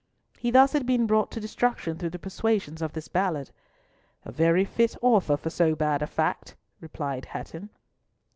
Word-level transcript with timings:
He 0.39 0.49
thus 0.49 0.73
had 0.73 0.87
been 0.87 1.05
brought 1.05 1.29
to 1.29 1.39
destruction 1.39 1.95
through 1.99 2.09
the 2.09 2.17
persuasions 2.17 2.81
of 2.81 2.93
this 2.93 3.07
Ballard. 3.07 3.51
"A 4.25 4.31
very 4.31 4.65
fit 4.65 4.95
author 4.99 5.37
for 5.37 5.51
so 5.51 5.75
bad 5.75 6.01
a 6.01 6.07
fact," 6.07 6.55
responded 6.79 7.25
Hatton. 7.25 7.69